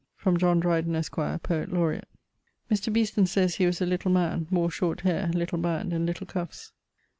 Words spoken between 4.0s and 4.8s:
man, wore